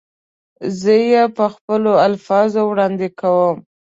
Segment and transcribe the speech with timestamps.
[0.79, 3.57] زه یې په خپلو الفاظو وړاندې کوم.